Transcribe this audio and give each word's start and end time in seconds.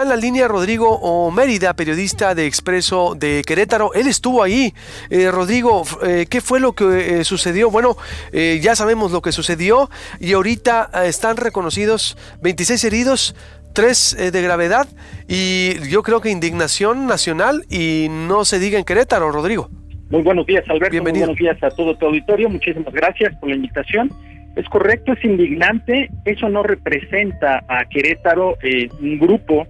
En 0.00 0.08
la 0.08 0.16
línea 0.16 0.48
Rodrigo 0.48 0.88
o 0.88 1.30
Mérida, 1.30 1.74
periodista 1.74 2.34
de 2.34 2.46
Expreso 2.46 3.14
de 3.14 3.42
Querétaro. 3.46 3.94
Él 3.94 4.08
estuvo 4.08 4.42
ahí. 4.42 4.74
Eh, 5.08 5.30
Rodrigo, 5.30 5.82
eh, 6.04 6.26
¿qué 6.28 6.40
fue 6.40 6.58
lo 6.58 6.72
que 6.72 7.20
eh, 7.20 7.24
sucedió? 7.24 7.70
Bueno, 7.70 7.96
ya 8.32 8.74
sabemos 8.74 9.12
lo 9.12 9.22
que 9.22 9.30
sucedió 9.30 9.90
y 10.18 10.32
ahorita 10.32 10.90
están 11.04 11.36
reconocidos 11.36 12.16
26 12.42 12.84
heridos, 12.84 13.36
3 13.72 14.32
de 14.32 14.42
gravedad 14.42 14.88
y 15.28 15.78
yo 15.88 16.02
creo 16.02 16.20
que 16.20 16.30
indignación 16.30 17.06
nacional 17.06 17.64
y 17.70 18.08
no 18.10 18.44
se 18.44 18.58
diga 18.58 18.78
en 18.78 18.84
Querétaro, 18.84 19.30
Rodrigo. 19.30 19.70
Muy 20.10 20.22
buenos 20.22 20.46
días, 20.46 20.64
Alberto. 20.68 20.90
Bienvenido. 20.90 21.26
Muy 21.26 21.36
buenos 21.36 21.60
días 21.60 21.72
a 21.72 21.74
todo 21.74 21.96
tu 21.96 22.06
auditorio. 22.06 22.48
Muchísimas 22.48 22.92
gracias 22.92 23.34
por 23.36 23.48
la 23.48 23.56
invitación. 23.56 24.10
Es 24.56 24.68
correcto, 24.68 25.12
es 25.12 25.24
indignante. 25.24 26.10
Eso 26.24 26.48
no 26.48 26.62
representa 26.62 27.64
a 27.68 27.84
Querétaro 27.86 28.56
eh, 28.62 28.88
un 29.00 29.18
grupo 29.18 29.66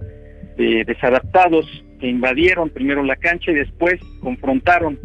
de 0.57 0.83
desadaptados 0.85 1.65
que 1.99 2.07
invadieron 2.07 2.69
primero 2.69 3.03
la 3.03 3.15
cancha 3.15 3.51
y 3.51 3.55
después 3.55 3.95
confrontaron 4.21 4.99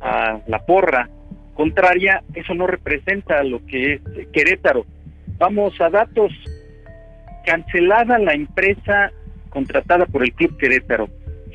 a 0.00 0.40
la 0.46 0.64
porra 0.64 1.08
contraria. 1.54 2.22
Eso 2.34 2.54
no 2.54 2.66
representa 2.66 3.42
lo 3.42 3.64
que 3.66 3.94
es 3.94 4.28
Querétaro. 4.32 4.86
Vamos 5.38 5.80
a 5.80 5.90
datos. 5.90 6.32
Cancelada 7.44 8.18
la 8.18 8.34
empresa 8.34 9.10
contratada 9.48 10.06
por 10.06 10.22
el 10.22 10.32
Club 10.34 10.56
Querétaro, 10.58 11.08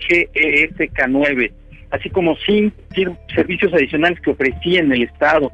GESK9, 0.09 1.51
así 1.91 2.09
como 2.09 2.35
sin 2.37 2.73
servicios 3.33 3.71
adicionales 3.73 4.19
que 4.19 4.31
ofrecía 4.31 4.79
en 4.79 4.91
el 4.91 5.03
Estado 5.03 5.51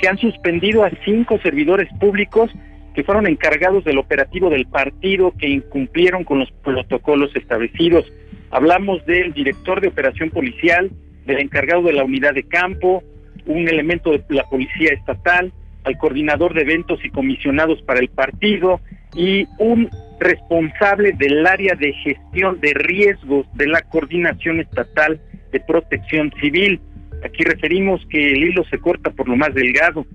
se 0.00 0.08
han 0.08 0.18
suspendido 0.18 0.84
a 0.84 0.90
cinco 1.04 1.38
servidores 1.42 1.88
públicos 1.98 2.50
que 2.96 3.04
fueron 3.04 3.26
encargados 3.26 3.84
del 3.84 3.98
operativo 3.98 4.48
del 4.48 4.66
partido 4.66 5.34
que 5.38 5.46
incumplieron 5.46 6.24
con 6.24 6.38
los 6.38 6.50
protocolos 6.64 7.30
establecidos. 7.36 8.10
Hablamos 8.50 9.04
del 9.04 9.34
director 9.34 9.82
de 9.82 9.88
operación 9.88 10.30
policial, 10.30 10.90
del 11.26 11.40
encargado 11.40 11.82
de 11.82 11.92
la 11.92 12.04
unidad 12.04 12.32
de 12.32 12.44
campo, 12.44 13.04
un 13.44 13.68
elemento 13.68 14.12
de 14.12 14.24
la 14.30 14.44
policía 14.44 14.94
estatal, 14.94 15.52
al 15.84 15.98
coordinador 15.98 16.54
de 16.54 16.62
eventos 16.62 16.98
y 17.04 17.10
comisionados 17.10 17.82
para 17.82 18.00
el 18.00 18.08
partido 18.08 18.80
y 19.14 19.46
un 19.58 19.90
responsable 20.18 21.12
del 21.12 21.46
área 21.46 21.74
de 21.74 21.92
gestión 21.92 22.60
de 22.60 22.72
riesgos 22.72 23.46
de 23.56 23.66
la 23.66 23.82
coordinación 23.82 24.60
estatal 24.60 25.20
de 25.52 25.60
protección 25.60 26.32
civil. 26.40 26.80
Aquí 27.22 27.44
referimos 27.44 28.00
que 28.08 28.32
el 28.32 28.42
hilo 28.42 28.64
se 28.70 28.78
corta 28.78 29.10
por 29.10 29.28
lo 29.28 29.36
más 29.36 29.52
delgado. 29.52 30.06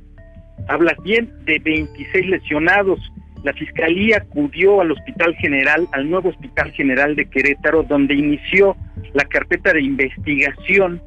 Hablas 0.72 0.95
bien 1.03 1.30
de 1.44 1.59
26 1.59 2.27
lesionados. 2.27 2.97
La 3.44 3.52
Fiscalía 3.52 4.19
acudió 4.19 4.80
al 4.80 4.91
Hospital 4.91 5.36
General, 5.36 5.86
al 5.91 6.09
nuevo 6.09 6.30
Hospital 6.30 6.72
General 6.72 7.13
de 7.13 7.25
Querétaro, 7.25 7.83
donde 7.83 8.13
inició 8.13 8.78
la 9.11 9.25
carpeta 9.25 9.73
de 9.73 9.81
investigación, 9.81 11.02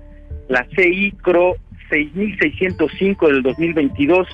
la 0.49 0.67
CICRO 0.77 1.57
6605 1.89 3.27
del 3.27 3.43
2022, 3.43 4.29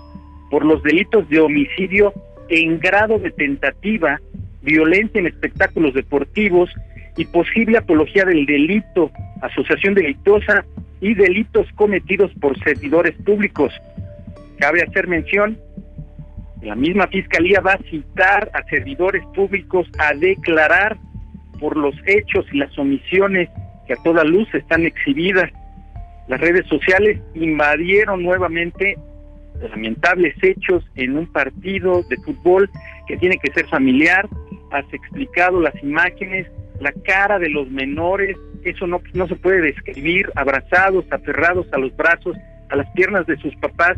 por 0.51 0.65
los 0.65 0.83
delitos 0.83 1.29
de 1.29 1.39
homicidio 1.39 2.13
en 2.49 2.81
grado 2.81 3.21
de 3.21 3.31
tentativa, 3.31 4.21
violencia 4.63 5.21
en 5.21 5.29
espectáculos 5.29 5.95
deportivos 5.95 6.71
y 7.17 7.25
posible 7.27 7.79
apología 7.79 8.25
del 8.25 8.47
delito, 8.47 9.13
asociación 9.43 9.95
delictuosa 9.95 10.65
y 11.01 11.15
delitos 11.15 11.69
cometidos 11.77 12.33
por 12.41 12.59
servidores 12.65 13.15
públicos. 13.25 13.73
Cabe 14.61 14.83
hacer 14.83 15.09
mención, 15.09 15.59
la 16.63 16.75
misma 16.75 17.07
Fiscalía 17.09 17.61
va 17.61 17.73
a 17.73 17.91
citar 17.91 18.51
a 18.53 18.63
servidores 18.69 19.25
públicos 19.35 19.89
a 19.99 20.15
declarar 20.15 20.99
por 21.59 21.77
los 21.77 21.95
hechos 22.07 22.47
y 22.53 22.59
las 22.59 22.79
omisiones 22.79 23.49
que 23.87 23.95
a 23.95 24.03
toda 24.05 24.23
luz 24.23 24.47
están 24.55 24.85
exhibidas. 24.85 25.51
Las 26.29 26.41
redes 26.41 26.67
sociales 26.67 27.21
invadieron 27.35 28.23
nuevamente 28.23 28.97
lamentables 29.61 30.35
hechos 30.43 30.85
en 30.95 31.19
un 31.19 31.27
partido 31.27 32.03
de 32.05 32.17
fútbol 32.19 32.71
que 33.09 33.17
tiene 33.17 33.39
que 33.39 33.53
ser 33.53 33.67
familiar. 33.67 34.29
Has 34.71 34.85
explicado 34.93 35.61
las 35.61 35.75
imágenes, 35.83 36.47
la 36.81 36.93
cara 37.05 37.39
de 37.39 37.49
los 37.49 37.69
menores 37.71 38.37
eso 38.65 38.87
no, 38.87 39.01
no 39.15 39.27
se 39.27 39.37
puede 39.37 39.61
describir, 39.63 40.31
abrazados, 40.35 41.05
aferrados 41.11 41.67
a 41.73 41.79
los 41.79 41.97
brazos, 41.97 42.37
a 42.69 42.77
las 42.77 42.89
piernas 42.91 43.27
de 43.27 43.37
sus 43.39 43.55
papás, 43.57 43.97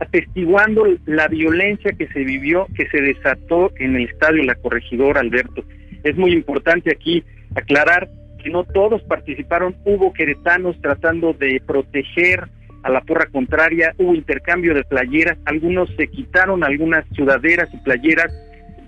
atestiguando 0.00 0.84
la 1.06 1.28
violencia 1.28 1.92
que 1.92 2.06
se 2.08 2.20
vivió, 2.24 2.66
que 2.76 2.88
se 2.88 3.00
desató 3.00 3.70
en 3.78 3.96
el 3.96 4.08
estadio 4.08 4.42
La 4.44 4.54
Corregidora, 4.54 5.20
Alberto. 5.20 5.64
Es 6.02 6.16
muy 6.16 6.32
importante 6.32 6.90
aquí 6.90 7.24
aclarar 7.54 8.08
que 8.42 8.50
no 8.50 8.64
todos 8.64 9.02
participaron, 9.02 9.74
hubo 9.84 10.12
queretanos 10.12 10.80
tratando 10.80 11.32
de 11.32 11.62
proteger 11.66 12.48
a 12.82 12.90
la 12.90 13.00
porra 13.00 13.26
contraria, 13.26 13.94
hubo 13.96 14.14
intercambio 14.14 14.74
de 14.74 14.84
playeras, 14.84 15.38
algunos 15.46 15.88
se 15.96 16.08
quitaron 16.08 16.62
algunas 16.62 17.06
sudaderas 17.16 17.68
y 17.72 17.78
playeras. 17.78 18.30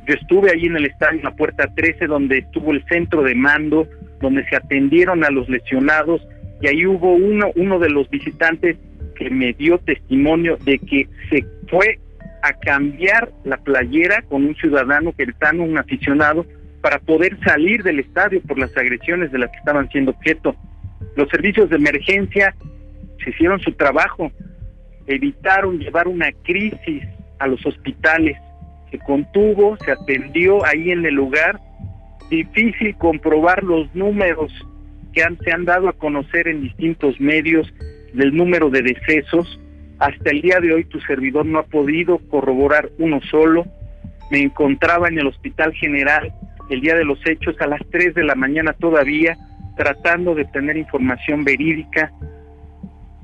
Yo 0.06 0.14
estuve 0.14 0.50
ahí 0.52 0.66
en 0.66 0.76
el 0.76 0.84
estadio, 0.84 1.18
en 1.18 1.24
la 1.24 1.34
puerta 1.34 1.66
13, 1.74 2.06
donde 2.06 2.38
estuvo 2.38 2.72
el 2.72 2.84
centro 2.84 3.22
de 3.22 3.34
mando, 3.34 3.88
donde 4.20 4.46
se 4.48 4.56
atendieron 4.56 5.24
a 5.24 5.30
los 5.30 5.48
lesionados 5.48 6.20
y 6.60 6.68
ahí 6.68 6.86
hubo 6.86 7.12
uno, 7.14 7.50
uno 7.54 7.78
de 7.78 7.90
los 7.90 8.08
visitantes 8.08 8.76
que 9.16 9.30
me 9.30 9.52
dio 9.52 9.78
testimonio 9.78 10.56
de 10.64 10.78
que 10.78 11.08
se 11.30 11.44
fue 11.68 11.98
a 12.42 12.52
cambiar 12.52 13.32
la 13.44 13.56
playera 13.56 14.22
con 14.22 14.44
un 14.44 14.54
ciudadano 14.54 15.12
queretano, 15.12 15.64
un 15.64 15.78
aficionado, 15.78 16.46
para 16.80 17.00
poder 17.00 17.36
salir 17.44 17.82
del 17.82 17.98
estadio 17.98 18.40
por 18.42 18.58
las 18.58 18.76
agresiones 18.76 19.32
de 19.32 19.38
las 19.38 19.50
que 19.50 19.58
estaban 19.58 19.88
siendo 19.90 20.12
objeto. 20.12 20.54
Los 21.16 21.28
servicios 21.30 21.68
de 21.68 21.76
emergencia 21.76 22.54
se 23.22 23.30
hicieron 23.30 23.58
su 23.60 23.72
trabajo, 23.72 24.30
evitaron 25.06 25.80
llevar 25.80 26.06
una 26.06 26.30
crisis 26.44 27.02
a 27.38 27.48
los 27.48 27.64
hospitales, 27.66 28.36
se 28.90 28.98
contuvo, 28.98 29.76
se 29.84 29.92
atendió 29.92 30.64
ahí 30.64 30.90
en 30.92 31.04
el 31.04 31.14
lugar. 31.14 31.58
Difícil 32.30 32.96
comprobar 32.96 33.64
los 33.64 33.92
números 33.94 34.52
que 35.12 35.22
han, 35.22 35.38
se 35.38 35.50
han 35.52 35.64
dado 35.64 35.88
a 35.88 35.92
conocer 35.92 36.46
en 36.46 36.62
distintos 36.62 37.20
medios 37.20 37.72
del 38.16 38.34
número 38.34 38.70
de 38.70 38.82
decesos. 38.82 39.60
Hasta 39.98 40.30
el 40.30 40.42
día 40.42 40.58
de 40.60 40.74
hoy 40.74 40.84
tu 40.84 41.00
servidor 41.00 41.46
no 41.46 41.58
ha 41.58 41.64
podido 41.64 42.18
corroborar 42.30 42.90
uno 42.98 43.20
solo. 43.30 43.64
Me 44.30 44.40
encontraba 44.40 45.08
en 45.08 45.18
el 45.18 45.26
Hospital 45.26 45.72
General 45.74 46.32
el 46.68 46.80
día 46.80 46.96
de 46.96 47.04
los 47.04 47.18
hechos 47.26 47.54
a 47.60 47.66
las 47.66 47.80
3 47.90 48.14
de 48.14 48.24
la 48.24 48.34
mañana 48.34 48.72
todavía, 48.72 49.36
tratando 49.76 50.34
de 50.34 50.44
tener 50.46 50.76
información 50.76 51.44
verídica 51.44 52.10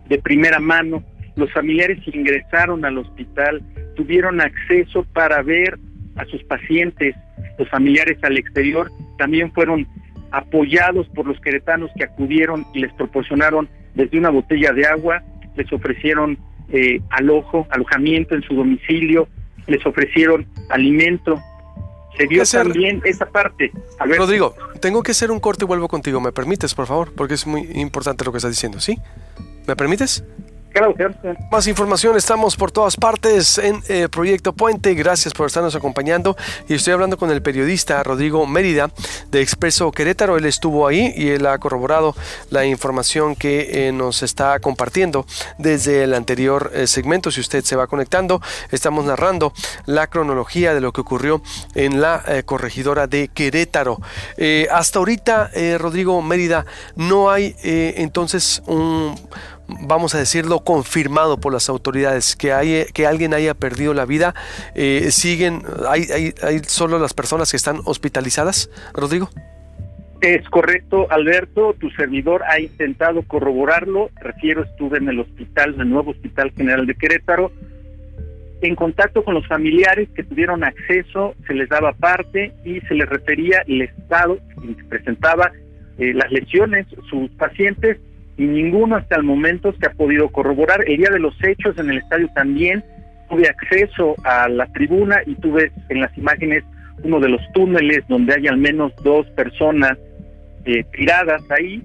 de 0.08 0.18
primera 0.18 0.60
mano. 0.60 1.02
Los 1.34 1.50
familiares 1.52 1.98
ingresaron 2.06 2.84
al 2.84 2.98
hospital, 2.98 3.62
tuvieron 3.96 4.40
acceso 4.40 5.04
para 5.12 5.42
ver 5.42 5.78
a 6.16 6.24
sus 6.26 6.44
pacientes, 6.44 7.16
los 7.58 7.68
familiares 7.70 8.18
al 8.22 8.36
exterior 8.36 8.90
también 9.18 9.50
fueron 9.52 9.86
apoyados 10.30 11.08
por 11.08 11.26
los 11.26 11.40
queretanos 11.40 11.90
que 11.96 12.04
acudieron 12.04 12.66
y 12.74 12.80
les 12.80 12.92
proporcionaron 12.94 13.68
desde 13.94 14.18
una 14.18 14.30
botella 14.30 14.72
de 14.72 14.86
agua, 14.86 15.22
les 15.56 15.72
ofrecieron 15.72 16.38
eh, 16.72 17.00
alojo, 17.10 17.66
alojamiento 17.70 18.34
en 18.34 18.42
su 18.42 18.54
domicilio, 18.54 19.28
les 19.66 19.84
ofrecieron 19.84 20.46
alimento. 20.70 21.40
Se 22.16 22.26
vio 22.26 22.42
también 22.44 23.00
esa 23.04 23.26
parte. 23.26 23.72
Rodrigo, 24.18 24.54
tengo 24.80 25.02
que 25.02 25.12
hacer 25.12 25.30
un 25.30 25.40
corte 25.40 25.64
y 25.64 25.66
vuelvo 25.66 25.88
contigo. 25.88 26.20
¿Me 26.20 26.32
permites, 26.32 26.74
por 26.74 26.86
favor? 26.86 27.12
Porque 27.14 27.34
es 27.34 27.46
muy 27.46 27.62
importante 27.74 28.24
lo 28.24 28.32
que 28.32 28.38
estás 28.38 28.50
diciendo, 28.50 28.80
¿sí? 28.80 28.98
¿Me 29.66 29.76
permites? 29.76 30.24
Más 31.50 31.66
información, 31.66 32.16
estamos 32.16 32.56
por 32.56 32.70
todas 32.70 32.96
partes 32.96 33.58
en 33.58 33.82
eh, 33.88 34.08
Proyecto 34.10 34.54
Puente. 34.54 34.94
Gracias 34.94 35.34
por 35.34 35.46
estarnos 35.46 35.74
acompañando. 35.74 36.34
Y 36.66 36.74
estoy 36.74 36.94
hablando 36.94 37.18
con 37.18 37.30
el 37.30 37.42
periodista 37.42 38.02
Rodrigo 38.02 38.46
Mérida 38.46 38.90
de 39.30 39.42
Expreso 39.42 39.90
Querétaro. 39.90 40.38
Él 40.38 40.46
estuvo 40.46 40.86
ahí 40.86 41.12
y 41.14 41.28
él 41.28 41.46
ha 41.46 41.58
corroborado 41.58 42.16
la 42.50 42.64
información 42.64 43.36
que 43.36 43.88
eh, 43.88 43.92
nos 43.92 44.22
está 44.22 44.60
compartiendo 44.60 45.26
desde 45.58 46.04
el 46.04 46.14
anterior 46.14 46.70
eh, 46.74 46.86
segmento. 46.86 47.30
Si 47.30 47.40
usted 47.40 47.62
se 47.64 47.76
va 47.76 47.86
conectando, 47.86 48.40
estamos 48.70 49.04
narrando 49.04 49.52
la 49.84 50.06
cronología 50.06 50.72
de 50.72 50.80
lo 50.80 50.92
que 50.92 51.02
ocurrió 51.02 51.42
en 51.74 52.00
la 52.00 52.22
corregidora 52.46 53.06
de 53.06 53.28
Querétaro. 53.28 53.98
hasta 54.70 54.98
ahorita, 54.98 55.50
Rodrigo 55.78 56.20
Mérida, 56.22 56.64
no 56.96 57.30
hay 57.30 57.54
entonces 57.62 58.62
un 58.66 59.14
vamos 59.80 60.14
a 60.14 60.18
decirlo, 60.18 60.60
confirmado 60.60 61.38
por 61.38 61.52
las 61.52 61.68
autoridades, 61.68 62.36
que, 62.36 62.52
hay, 62.52 62.86
que 62.92 63.06
alguien 63.06 63.34
haya 63.34 63.54
perdido 63.54 63.94
la 63.94 64.04
vida, 64.04 64.34
eh, 64.74 65.08
siguen, 65.10 65.62
hay, 65.88 66.02
hay, 66.12 66.34
hay 66.42 66.60
solo 66.60 66.98
las 66.98 67.14
personas 67.14 67.50
que 67.50 67.56
están 67.56 67.80
hospitalizadas, 67.84 68.70
Rodrigo. 68.94 69.30
Es 70.20 70.48
correcto, 70.50 71.08
Alberto, 71.10 71.74
tu 71.80 71.90
servidor 71.90 72.42
ha 72.48 72.60
intentado 72.60 73.22
corroborarlo, 73.22 74.08
refiero, 74.20 74.62
estuve 74.62 74.98
en 74.98 75.08
el 75.08 75.18
hospital, 75.18 75.74
en 75.74 75.80
el 75.80 75.90
nuevo 75.90 76.12
Hospital 76.12 76.52
General 76.52 76.86
de 76.86 76.94
Querétaro, 76.94 77.50
en 78.62 78.76
contacto 78.76 79.24
con 79.24 79.34
los 79.34 79.46
familiares 79.48 80.08
que 80.14 80.22
tuvieron 80.22 80.62
acceso, 80.62 81.34
se 81.46 81.54
les 81.54 81.68
daba 81.68 81.92
parte 81.92 82.52
y 82.64 82.80
se 82.82 82.94
les 82.94 83.08
refería 83.08 83.64
el 83.66 83.82
estado 83.82 84.38
en 84.62 84.76
que 84.76 84.84
presentaba 84.84 85.50
eh, 85.98 86.14
las 86.14 86.30
lesiones 86.30 86.86
sus 87.10 87.28
pacientes 87.32 87.98
y 88.42 88.46
ninguno 88.46 88.96
hasta 88.96 89.14
el 89.14 89.22
momento 89.22 89.72
se 89.78 89.86
ha 89.86 89.90
podido 89.90 90.28
corroborar. 90.28 90.82
El 90.88 90.96
día 90.96 91.10
de 91.12 91.20
los 91.20 91.34
hechos 91.44 91.78
en 91.78 91.90
el 91.90 91.98
estadio 91.98 92.28
también 92.34 92.82
tuve 93.30 93.48
acceso 93.48 94.16
a 94.24 94.48
la 94.48 94.66
tribuna 94.72 95.22
y 95.24 95.36
tuve 95.36 95.70
en 95.88 96.00
las 96.00 96.16
imágenes 96.18 96.64
uno 97.04 97.20
de 97.20 97.28
los 97.28 97.40
túneles 97.52 98.00
donde 98.08 98.34
hay 98.34 98.48
al 98.48 98.56
menos 98.56 98.92
dos 99.04 99.28
personas 99.30 99.96
eh, 100.64 100.84
tiradas 100.92 101.40
ahí. 101.50 101.84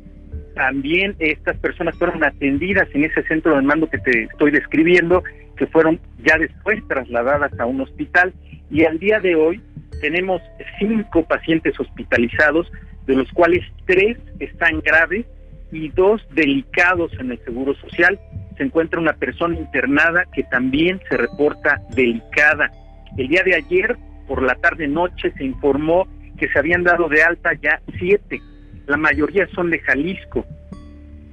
También 0.56 1.16
estas 1.20 1.58
personas 1.58 1.96
fueron 1.96 2.24
atendidas 2.24 2.88
en 2.96 3.04
ese 3.04 3.22
centro 3.28 3.56
de 3.56 3.62
mando 3.62 3.88
que 3.88 4.00
te 4.00 4.24
estoy 4.24 4.50
describiendo 4.50 5.24
que 5.58 5.68
fueron 5.68 6.00
ya 6.24 6.40
después 6.40 6.80
trasladadas 6.88 7.52
a 7.60 7.68
un 7.68 7.82
hospital 7.82 8.34
y 8.72 8.84
al 8.84 8.98
día 8.98 9.20
de 9.20 9.36
hoy 9.36 9.62
tenemos 10.02 10.42
cinco 10.80 11.24
pacientes 11.24 11.80
hospitalizados, 11.80 12.72
de 13.06 13.16
los 13.16 13.32
cuales 13.32 13.64
tres 13.86 14.18
están 14.40 14.82
graves 14.82 15.26
y 15.72 15.90
dos 15.90 16.22
delicados 16.32 17.12
en 17.20 17.32
el 17.32 17.40
Seguro 17.44 17.76
Social. 17.76 18.20
Se 18.58 18.64
encuentra 18.64 19.00
una 19.00 19.14
persona 19.14 19.58
internada 19.58 20.26
que 20.34 20.44
también 20.44 21.02
se 21.10 21.18
reporta 21.18 21.82
delicada. 21.96 22.72
El 23.18 23.28
día 23.28 23.44
de 23.44 23.56
ayer, 23.56 23.98
por 24.28 24.42
la 24.42 24.56
tarde-noche, 24.56 25.32
se 25.38 25.44
informó 25.44 26.08
que 26.38 26.48
se 26.50 26.60
habían 26.60 26.84
dado 26.84 27.10
de 27.10 27.24
alta 27.24 27.52
ya 27.62 27.82
siete. 27.98 28.42
La 28.86 28.98
mayoría 28.98 29.48
son 29.54 29.70
de 29.70 29.80
Jalisco. 29.80 30.46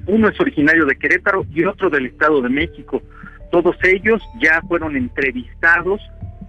Uno 0.06 0.28
es 0.28 0.38
originario 0.38 0.84
de 0.86 0.96
Querétaro 0.96 1.46
y 1.54 1.64
otro 1.64 1.88
del 1.88 2.06
Estado 2.06 2.42
de 2.42 2.48
México. 2.48 3.02
Todos 3.50 3.76
ellos 3.84 4.22
ya 4.40 4.60
fueron 4.69 4.96
entrevistados 4.96 6.00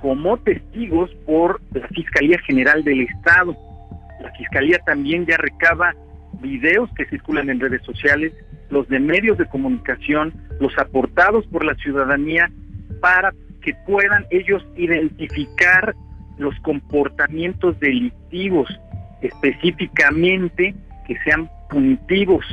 como 0.01 0.37
testigos 0.37 1.09
por 1.25 1.61
la 1.73 1.87
Fiscalía 1.89 2.39
General 2.39 2.83
del 2.83 3.01
Estado. 3.01 3.55
La 4.21 4.31
Fiscalía 4.31 4.79
también 4.85 5.25
ya 5.25 5.37
recaba 5.37 5.93
videos 6.41 6.89
que 6.95 7.05
circulan 7.05 7.49
en 7.49 7.59
redes 7.59 7.81
sociales, 7.83 8.33
los 8.69 8.87
de 8.89 8.99
medios 8.99 9.37
de 9.37 9.45
comunicación, 9.45 10.33
los 10.59 10.77
aportados 10.77 11.45
por 11.47 11.63
la 11.63 11.75
ciudadanía 11.75 12.51
para 13.01 13.33
que 13.61 13.73
puedan 13.85 14.25
ellos 14.29 14.65
identificar 14.75 15.95
los 16.37 16.57
comportamientos 16.61 17.79
delictivos 17.79 18.69
específicamente 19.21 20.75
que 21.07 21.17
sean 21.23 21.49
punitivos 21.69 22.45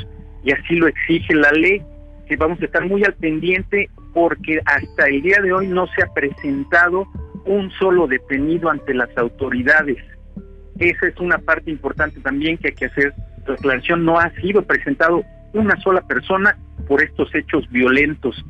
y 0.44 0.52
así 0.52 0.76
lo 0.76 0.86
exige 0.88 1.34
la 1.34 1.50
ley 1.52 1.82
que 2.28 2.36
vamos 2.36 2.60
a 2.62 2.64
estar 2.64 2.86
muy 2.86 3.04
al 3.04 3.14
pendiente 3.14 3.90
porque 4.14 4.60
hasta 4.64 5.06
el 5.06 5.22
día 5.22 5.38
de 5.42 5.52
hoy 5.52 5.66
no 5.66 5.86
se 5.88 6.02
ha 6.02 6.12
presentado 6.12 7.06
un 7.44 7.70
solo 7.72 8.06
detenido 8.06 8.70
ante 8.70 8.94
las 8.94 9.16
autoridades. 9.16 9.98
Esa 10.78 11.06
es 11.06 11.16
una 11.18 11.38
parte 11.38 11.70
importante 11.70 12.20
también 12.20 12.58
que 12.58 12.68
hay 12.68 12.74
que 12.74 12.86
hacer. 12.86 13.12
La 13.46 13.54
declaración 13.54 14.04
no 14.04 14.18
ha 14.18 14.30
sido 14.40 14.62
presentado 14.62 15.22
una 15.52 15.76
sola 15.80 16.00
persona 16.02 16.56
por 16.86 17.02
estos 17.02 17.34
hechos 17.34 17.68
violentos. 17.70 18.44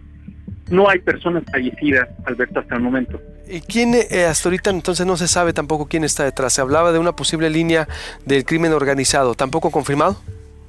No 0.70 0.88
hay 0.88 1.00
personas 1.00 1.44
fallecidas, 1.50 2.08
Alberto, 2.24 2.60
hasta 2.60 2.76
el 2.76 2.82
momento. 2.82 3.20
¿Y 3.48 3.60
quién, 3.60 3.94
eh, 3.94 4.24
hasta 4.24 4.48
ahorita 4.48 4.70
entonces 4.70 5.04
no 5.04 5.16
se 5.16 5.28
sabe 5.28 5.52
tampoco 5.52 5.86
quién 5.86 6.04
está 6.04 6.24
detrás? 6.24 6.54
Se 6.54 6.60
hablaba 6.60 6.92
de 6.92 6.98
una 6.98 7.14
posible 7.14 7.50
línea 7.50 7.88
del 8.24 8.44
crimen 8.44 8.72
organizado, 8.72 9.34
¿tampoco 9.34 9.70
confirmado? 9.70 10.16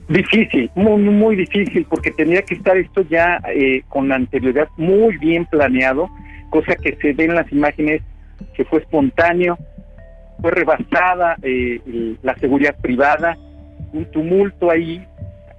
Difícil, 0.09 0.69
muy, 0.75 1.01
muy 1.01 1.35
difícil, 1.35 1.85
porque 1.89 2.11
tenía 2.11 2.41
que 2.41 2.55
estar 2.55 2.75
esto 2.75 3.01
ya 3.09 3.39
eh, 3.53 3.83
con 3.87 4.11
anterioridad 4.11 4.67
muy 4.75 5.17
bien 5.17 5.45
planeado, 5.45 6.09
cosa 6.49 6.75
que 6.75 6.97
se 7.01 7.13
ve 7.13 7.25
en 7.25 7.35
las 7.35 7.49
imágenes 7.51 8.01
que 8.53 8.65
fue 8.65 8.79
espontáneo, 8.79 9.57
fue 10.41 10.51
rebasada 10.51 11.37
eh, 11.41 11.79
la 12.21 12.35
seguridad 12.35 12.75
privada, 12.81 13.37
un 13.93 14.05
tumulto 14.11 14.69
ahí, 14.69 15.05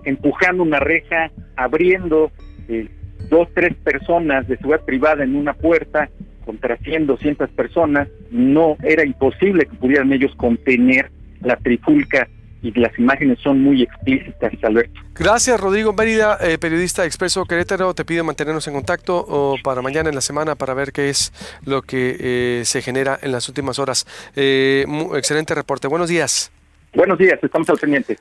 empujando 0.05 0.63
una 0.63 0.81
reja, 0.81 1.31
abriendo 1.57 2.31
eh, 2.69 2.89
dos, 3.31 3.49
tres 3.55 3.75
personas 3.77 4.47
de 4.49 4.57
seguridad 4.59 4.85
privada 4.85 5.25
en 5.25 5.37
una 5.37 5.55
puerta 5.55 6.11
contra 6.45 6.77
100, 6.77 7.07
200 7.07 7.51
personas, 7.51 8.09
no 8.31 8.77
era 8.83 9.05
imposible 9.05 9.65
que 9.65 9.77
pudieran 9.77 10.13
ellos 10.13 10.35
contener 10.37 11.11
la 11.41 11.57
trifulca 11.57 12.29
y 12.65 12.73
las 12.81 12.99
imágenes 12.99 13.39
son 13.41 13.61
muy 13.63 13.83
explícitas, 13.83 14.53
Alberto. 14.63 15.01
Gracias, 15.15 15.61
Rodrigo 15.61 15.93
Mérida, 15.93 16.39
eh, 16.41 16.57
periodista 16.57 17.05
expreso 17.05 17.45
Querétaro. 17.45 17.95
Te 17.95 18.07
pido 18.07 18.25
mantenernos 18.25 18.67
en 18.67 18.75
contacto 18.75 19.19
o 19.29 19.57
para 19.63 19.83
mañana 19.83 20.09
en 20.09 20.15
la 20.15 20.23
semana 20.23 20.55
para 20.55 20.73
ver 20.73 20.93
qué 20.93 21.11
es 21.11 21.33
lo 21.67 21.83
que 21.83 22.17
eh, 22.19 22.63
se 22.65 22.81
genera 22.81 23.19
en 23.21 23.33
las 23.33 23.49
últimas 23.49 23.79
horas. 23.79 24.07
Eh, 24.35 24.87
excelente 25.15 25.55
reporte. 25.55 25.89
Buenos 25.89 26.09
días. 26.09 26.54
Buenos 26.95 27.19
días, 27.19 27.41
estamos 27.43 27.69
al 27.69 27.79
pendiente. 27.79 28.19